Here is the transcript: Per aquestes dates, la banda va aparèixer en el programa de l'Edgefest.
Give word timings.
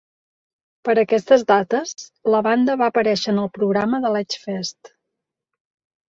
Per 0.87 0.93
aquestes 0.99 1.41
dates, 1.51 1.91
la 2.35 2.39
banda 2.47 2.75
va 2.81 2.87
aparèixer 2.91 3.33
en 3.33 3.41
el 3.41 3.51
programa 3.59 3.99
de 4.07 4.11
l'Edgefest. 4.15 4.91